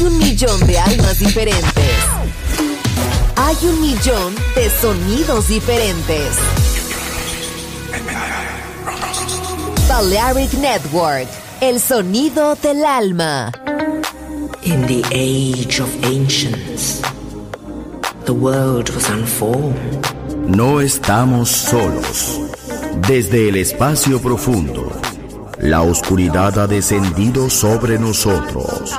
Hay 0.00 0.06
un 0.06 0.16
millón 0.16 0.66
de 0.66 0.78
almas 0.78 1.18
diferentes. 1.18 1.84
Hay 3.36 3.56
un 3.64 3.82
millón 3.82 4.34
de 4.54 4.70
sonidos 4.70 5.48
diferentes. 5.48 6.38
Balearic 9.86 10.54
Network, 10.54 11.28
el 11.60 11.78
sonido 11.78 12.54
del 12.62 12.82
alma. 12.82 13.52
In 14.62 14.86
the 14.86 15.04
age 15.12 15.82
of 15.82 15.90
ancients, 16.02 17.02
the 18.24 18.32
world 18.32 18.88
was 18.94 19.06
unformed. 19.10 20.06
No 20.46 20.80
estamos 20.80 21.50
solos. 21.50 22.40
Desde 23.06 23.50
el 23.50 23.56
espacio 23.56 24.18
profundo, 24.18 24.90
la 25.58 25.82
oscuridad 25.82 26.58
ha 26.58 26.66
descendido 26.66 27.50
sobre 27.50 27.98
nosotros. 27.98 28.98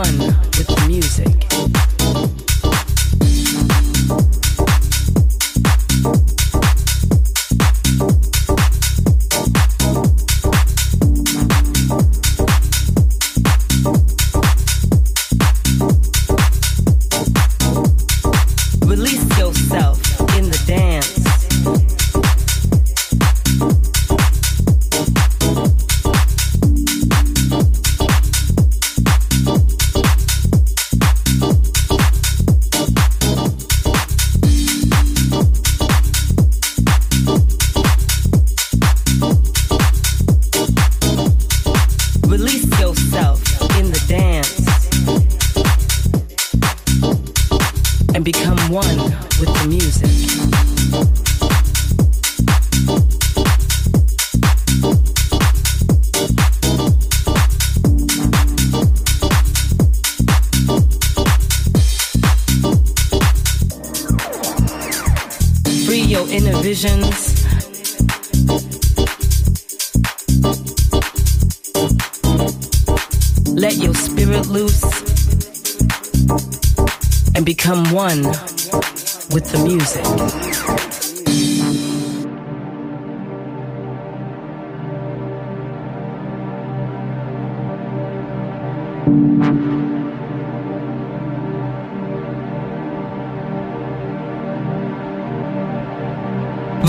one. 0.00 0.49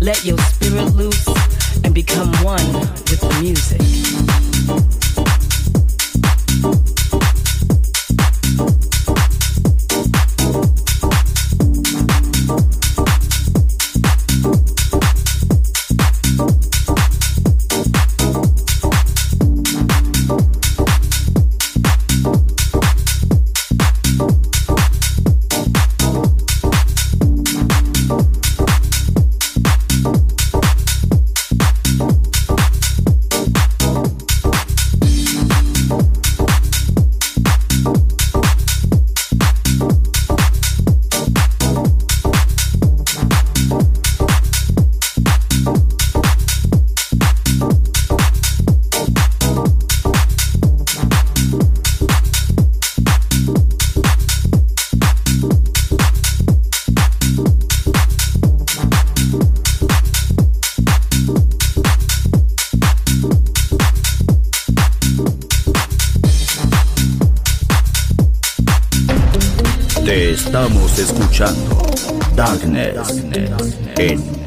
Let 0.00 0.22
your 0.26 0.36
spirit 0.36 0.94
loose 0.94 1.26
and 1.82 1.94
become 1.94 2.30
one 2.44 2.72
with 3.08 3.20
the 3.20 3.38
music. 3.40 5.05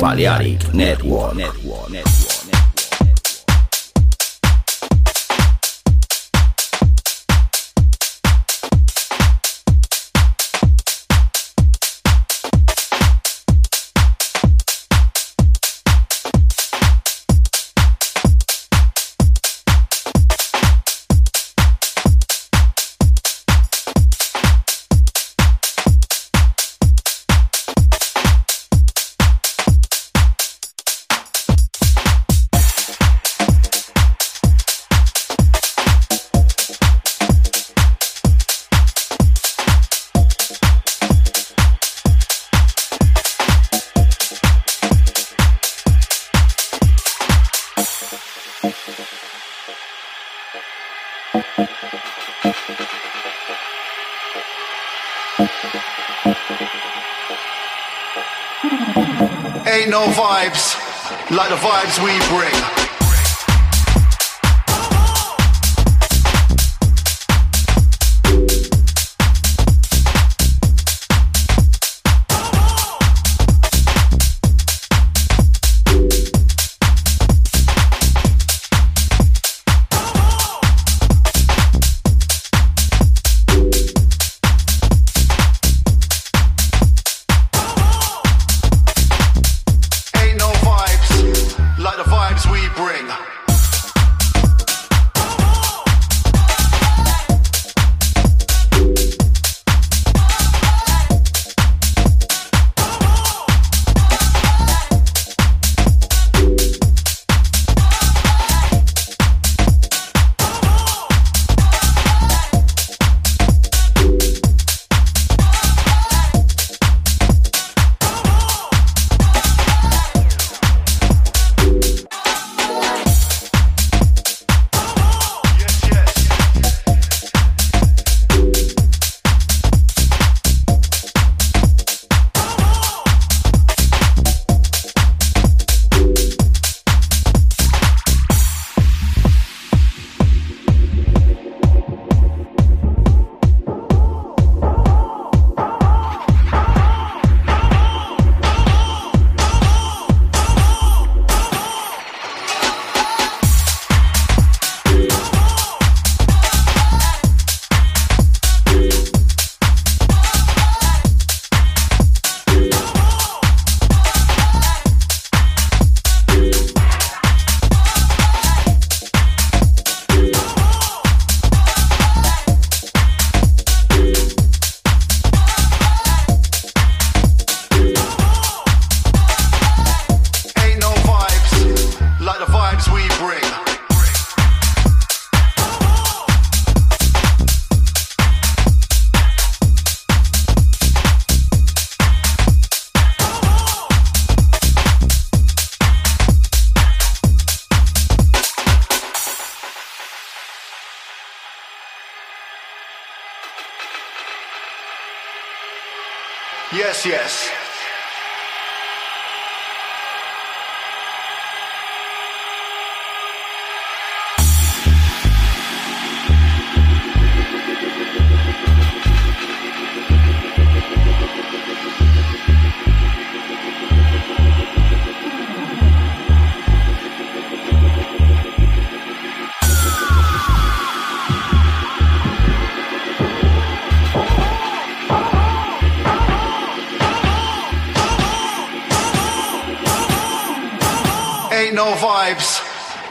Balearic 0.10 0.74
Network. 0.74 1.59
Like 61.40 61.48
the 61.48 61.56
vibes 61.56 62.04
we 62.04 62.20
bring. 62.38 62.79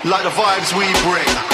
Like 0.04 0.22
the 0.22 0.30
vibes 0.30 0.72
we 0.76 0.86
bring. 1.02 1.47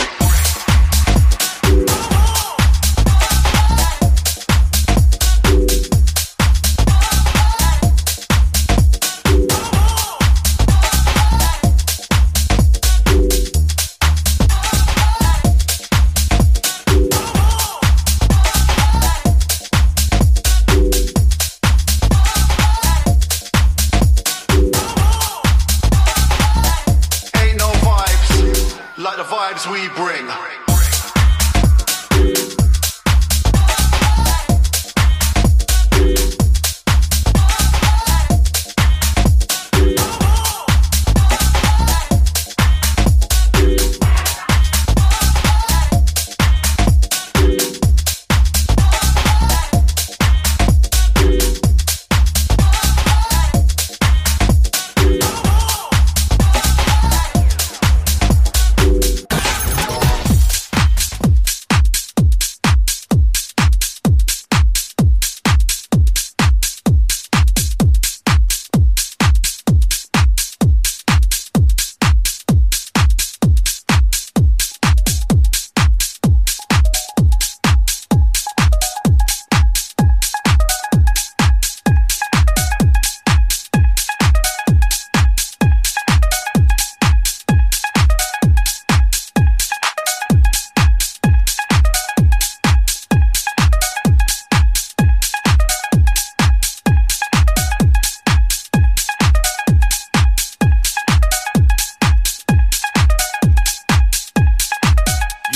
we 29.67 29.89
bring. 29.89 30.64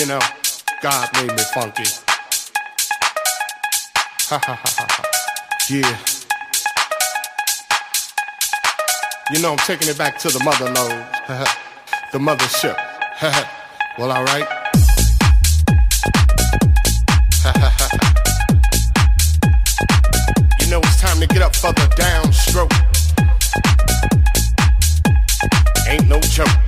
Know, 0.07 0.21
God 0.81 1.09
made 1.15 1.31
me 1.31 1.43
funky. 1.53 1.83
Ha 4.29 4.39
ha 4.39 4.55
ha 4.55 4.71
ha. 4.79 5.03
Yeah. 5.69 5.99
You 9.33 9.41
know, 9.43 9.53
I'm 9.53 9.59
taking 9.59 9.89
it 9.89 9.99
back 9.99 10.17
to 10.19 10.29
the 10.29 10.41
mother 10.45 10.67
lode, 10.67 11.05
the 12.13 12.19
mothership. 12.19 12.77
Well, 13.99 14.13
alright. 14.13 14.43
you 20.61 20.71
know, 20.71 20.79
it's 20.79 21.01
time 21.01 21.19
to 21.19 21.27
get 21.27 21.43
up 21.43 21.57
for 21.57 21.73
the 21.73 21.89
downstroke. 21.97 22.73
Ain't 25.89 26.07
no 26.07 26.21
joke. 26.21 26.68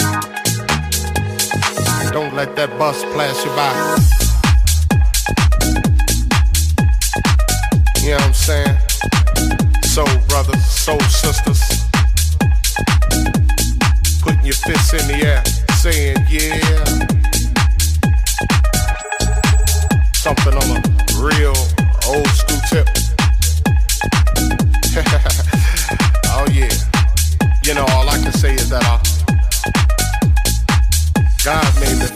Let 2.41 2.55
that 2.55 2.75
bus 2.79 3.03
pass 3.13 3.45
you 3.45 3.51
by. 3.51 4.30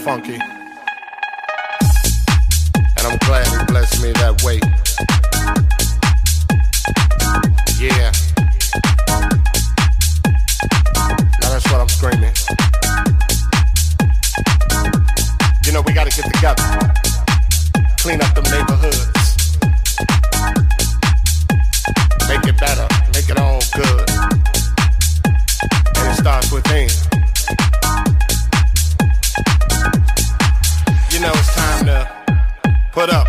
Funky. 0.03 0.35
And 2.97 3.07
I'm 3.07 3.17
glad 3.19 3.47
he 3.47 3.65
blessed 3.65 4.01
me 4.03 4.11
that 4.13 4.43
way. 4.43 4.59
Yeah. 7.79 8.11
Now 11.41 11.49
that's 11.49 11.65
what 11.71 11.81
I'm 11.81 11.89
screaming. 11.89 12.33
You 15.65 15.71
know, 15.73 15.81
we 15.81 15.93
gotta 15.93 16.11
get 16.11 16.25
together. 16.33 16.63
Clean 17.97 18.21
up 18.21 18.33
them 18.35 18.43
neighborhoods. 18.45 19.47
Make 22.27 22.45
it 22.45 22.57
better. 22.59 22.87
Make 23.13 23.29
it 23.29 23.39
all 23.39 23.61
good. 23.73 24.09
And 25.97 26.11
it 26.11 26.15
starts 26.15 26.51
within. 26.51 26.89
You 26.89 27.04
put 32.95 33.09
up 33.09 33.27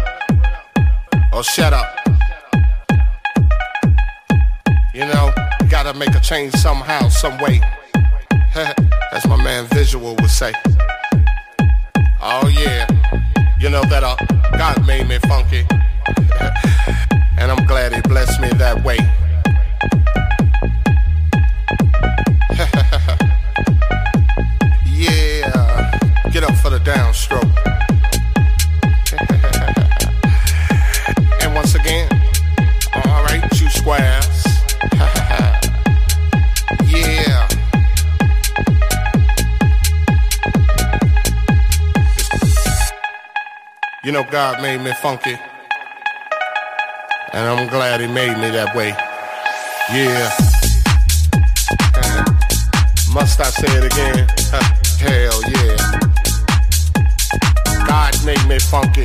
or 1.33 1.43
shut 1.43 1.73
up. 1.73 1.93
You 4.95 5.01
know, 5.01 5.33
gotta 5.69 5.93
make 5.93 6.15
a 6.15 6.21
change 6.21 6.55
somehow, 6.55 7.09
some 7.09 7.37
way. 7.39 7.61
As 9.13 9.27
my 9.27 9.37
man 9.43 9.67
Visual 9.67 10.15
would 10.15 10.31
say. 10.31 10.53
Oh 12.23 12.47
yeah, 12.47 12.87
you 13.59 13.69
know 13.69 13.83
that 13.87 14.05
uh, 14.05 14.15
God 14.57 14.87
made 14.87 15.09
me 15.09 15.19
funky, 15.27 15.67
and 17.39 17.51
I'm 17.51 17.67
glad 17.67 17.93
He 17.93 18.01
blessed 18.03 18.41
me 18.41 18.51
that 18.51 18.85
way. 18.85 18.99
yeah, 24.87 25.99
get 26.31 26.45
up 26.45 26.55
for 26.55 26.71
the 26.71 26.79
downstroke. 26.79 27.66
Know, 44.17 44.25
God 44.31 44.63
made 44.63 44.81
me 44.81 44.93
funky. 45.03 45.37
And 47.35 47.47
I'm 47.47 47.69
glad 47.69 48.01
He 48.01 48.07
made 48.07 48.39
me 48.39 48.49
that 48.51 48.75
way. 48.75 48.95
Yeah. 49.93 50.31
Must 53.13 53.39
I 53.41 53.51
say 53.51 53.69
it 53.77 53.85
again? 53.85 54.27
Hell 55.05 55.43
yeah. 55.53 55.77
God 57.87 58.25
made 58.25 58.43
me 58.49 58.59
funky. 58.59 59.05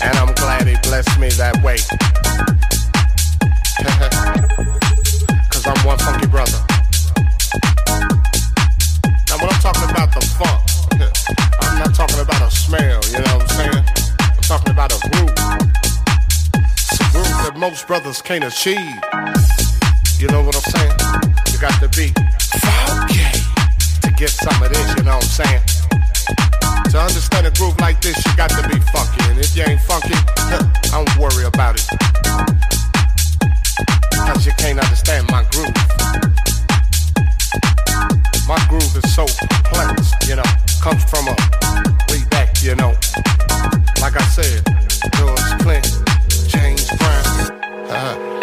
And 0.00 0.16
I'm 0.16 0.32
glad 0.34 0.66
He 0.66 0.76
blessed 0.88 1.18
me 1.20 1.28
that 1.36 1.62
way. 1.62 1.76
Cause 5.52 5.66
I'm 5.66 5.84
one 5.84 5.98
funky 5.98 6.28
brother. 6.28 6.64
Now, 9.28 9.36
when 9.36 9.50
I'm 9.52 9.60
talking 9.60 9.90
about 9.90 10.14
the 10.14 10.22
funk, 10.38 10.60
I'm 11.60 11.78
not 11.78 11.94
talking 11.94 12.20
about 12.20 12.31
smell, 12.72 13.00
you 13.12 13.20
know 13.20 13.36
what 13.36 13.42
I'm 13.42 13.48
saying? 13.48 13.84
I'm 14.18 14.44
talking 14.48 14.72
about 14.72 14.92
a 14.96 14.98
groove. 15.12 15.36
It's 16.72 17.00
a 17.00 17.04
groove 17.12 17.36
that 17.44 17.52
most 17.58 17.86
brothers 17.86 18.22
can't 18.22 18.44
achieve. 18.44 18.96
You 20.16 20.28
know 20.32 20.40
what 20.40 20.56
I'm 20.56 20.64
saying? 20.72 20.96
You 21.52 21.60
got 21.60 21.76
to 21.84 21.88
be 21.92 22.08
funky 22.64 23.28
to 24.00 24.08
get 24.16 24.30
some 24.30 24.56
of 24.62 24.72
this, 24.72 24.88
you 24.96 25.04
know 25.04 25.20
what 25.20 25.28
I'm 25.28 25.44
saying? 25.44 25.62
To 26.92 26.96
understand 26.96 27.46
a 27.46 27.52
groove 27.52 27.76
like 27.78 28.00
this, 28.00 28.16
you 28.24 28.32
got 28.40 28.48
to 28.56 28.64
be 28.64 28.80
funky. 28.88 29.20
And 29.28 29.38
if 29.38 29.52
you 29.52 29.64
ain't 29.68 29.82
funky, 29.82 30.16
I 30.48 30.96
don't 30.96 31.12
worry 31.20 31.44
about 31.44 31.76
it. 31.76 31.84
Cause 34.16 34.46
you 34.46 34.52
can't 34.56 34.80
understand 34.80 35.28
my 35.28 35.44
groove. 35.52 35.76
My 38.48 38.56
groove 38.68 38.96
is 38.96 39.04
so 39.12 39.26
complex, 39.28 40.12
you 40.26 40.36
know, 40.36 40.48
comes 40.80 41.04
from 41.04 41.28
a 41.28 41.36
way 42.08 42.24
back, 42.30 42.41
you 42.62 42.76
know. 42.76 42.94
Like 44.00 44.14
I 44.14 44.22
said, 44.30 44.62
George 45.16 45.62
Clinton, 45.62 46.04
James 46.46 46.86
Brown, 46.96 47.50
uh, 47.90 48.41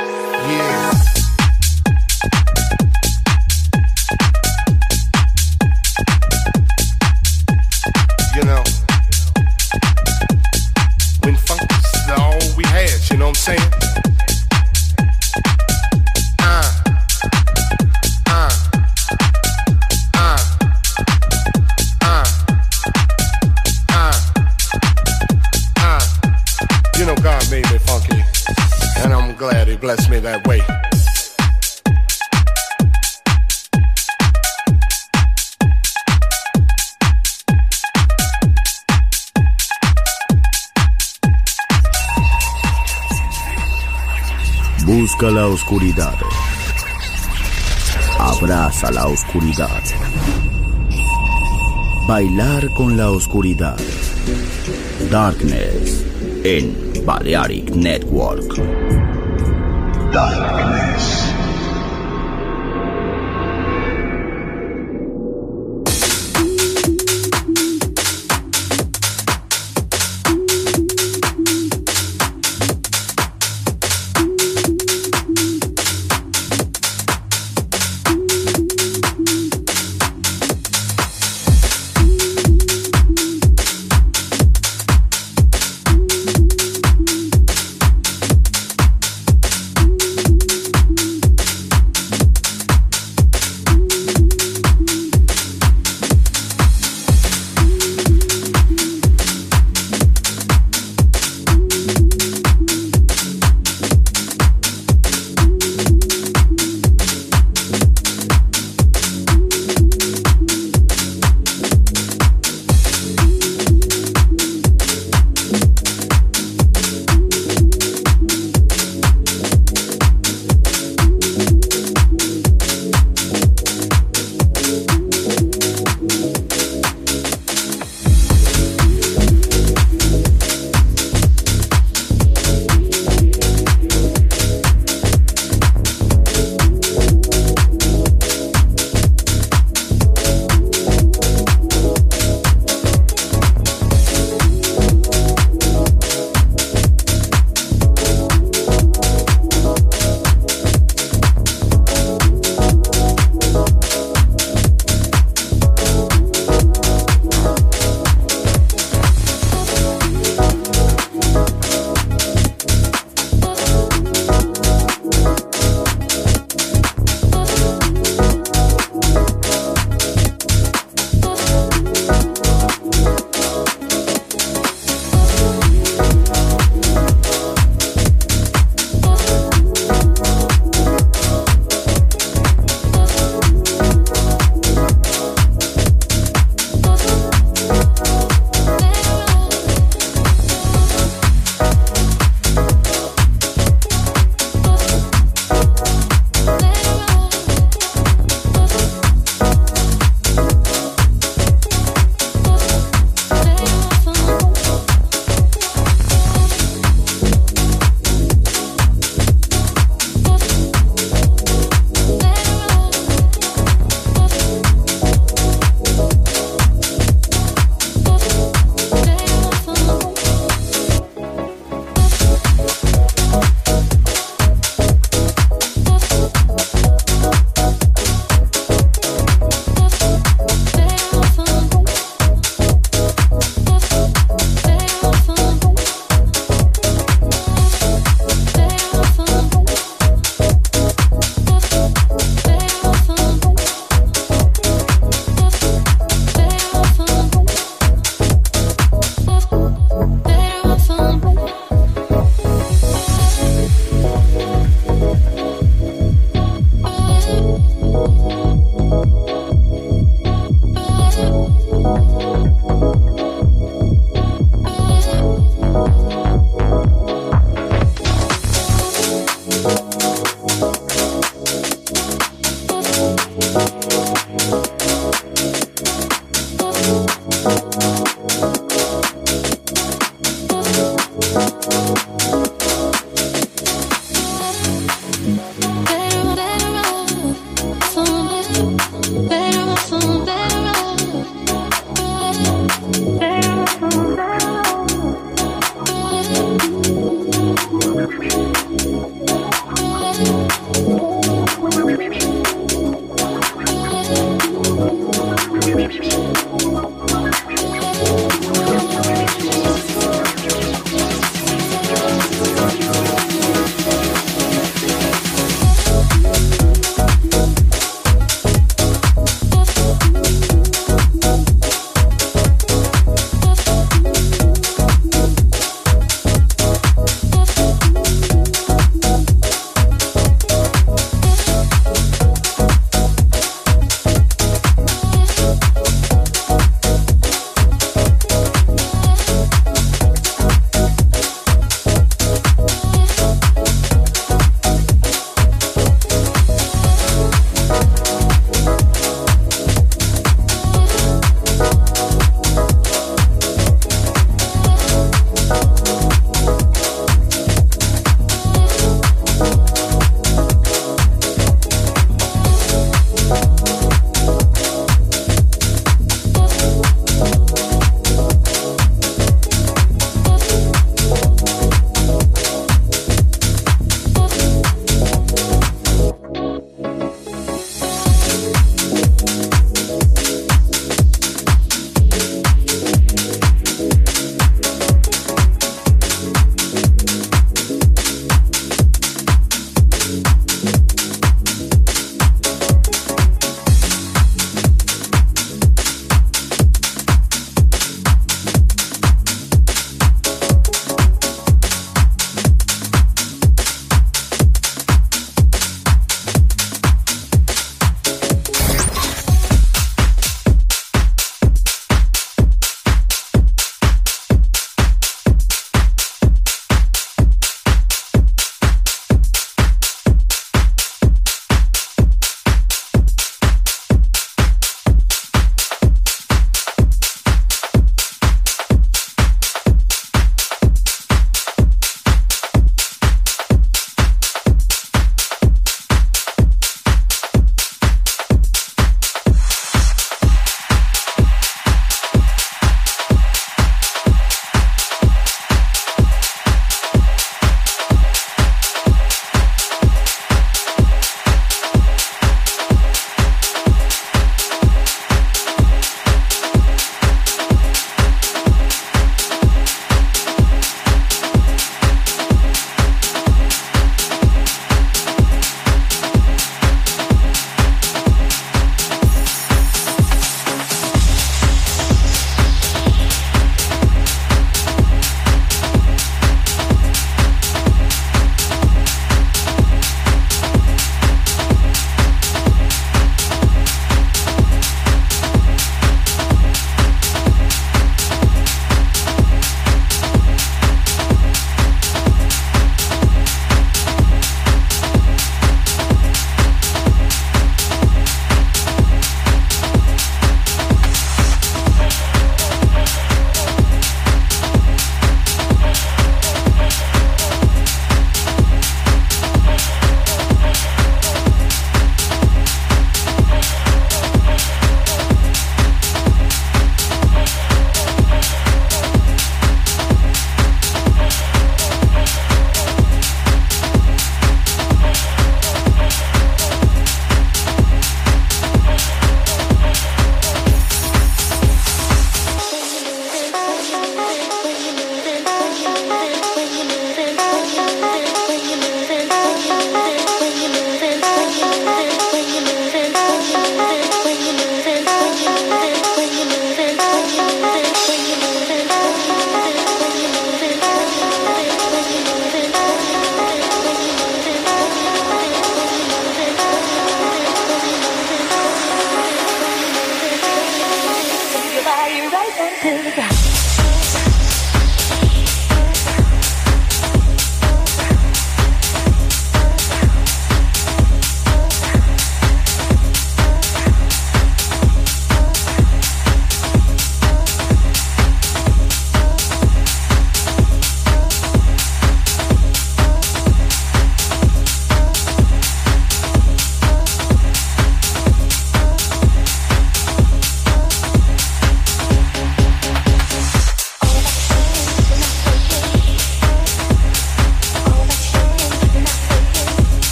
Blessed 29.79 30.09
me 30.09 30.19
that 30.19 30.45
way. 30.45 30.59
Busca 44.85 45.31
la 45.31 45.47
oscuridad. 45.47 46.15
Abraza 48.19 48.91
la 48.91 49.07
oscuridad. 49.07 49.81
Bailar 52.05 52.69
con 52.73 52.97
la 52.97 53.11
oscuridad. 53.11 53.77
Darkness 55.09 56.03
en 56.43 57.05
Balearic 57.05 57.69
Network. 57.75 58.98
Darkness. 60.11 61.08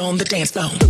on 0.00 0.16
the 0.16 0.24
dance 0.24 0.50
floor. 0.50 0.89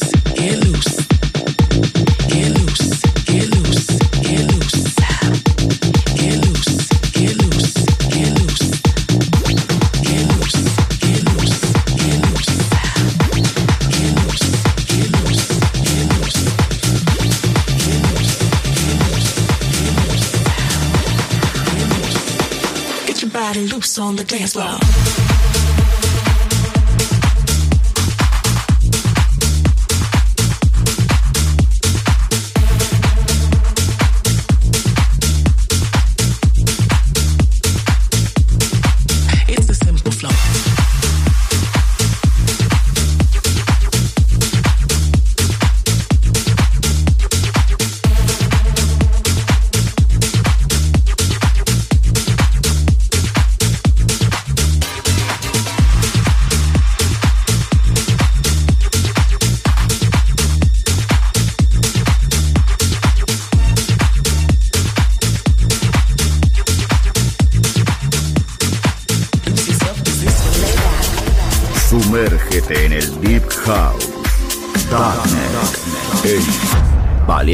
as 24.43 24.55
well. 24.55 24.80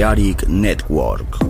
Balearic 0.07 0.47
Network. 0.47 1.46